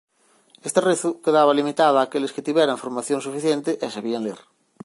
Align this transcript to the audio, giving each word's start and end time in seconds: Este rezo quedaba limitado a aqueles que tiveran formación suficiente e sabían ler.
Este 0.67 0.79
rezo 0.89 1.09
quedaba 1.25 1.57
limitado 1.59 1.95
a 1.97 2.03
aqueles 2.07 2.33
que 2.33 2.45
tiveran 2.47 2.81
formación 2.83 3.19
suficiente 3.27 3.71
e 3.85 3.87
sabían 3.95 4.23
ler. 4.27 4.39